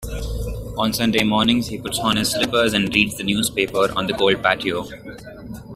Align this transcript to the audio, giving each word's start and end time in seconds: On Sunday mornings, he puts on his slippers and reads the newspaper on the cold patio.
On 0.79 0.91
Sunday 0.91 1.23
mornings, 1.23 1.67
he 1.67 1.77
puts 1.77 1.99
on 1.99 2.17
his 2.17 2.31
slippers 2.31 2.73
and 2.73 2.91
reads 2.95 3.17
the 3.17 3.23
newspaper 3.23 3.87
on 3.95 4.07
the 4.07 4.13
cold 4.13 4.41
patio. 4.41 4.87